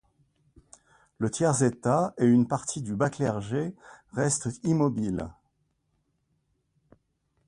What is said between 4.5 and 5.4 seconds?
immobiles.